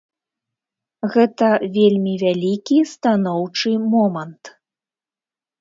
Гэта 1.15 1.49
вельмі 1.75 2.13
вялікі 2.23 2.77
станоўчы 2.95 3.75
момант. 3.93 4.43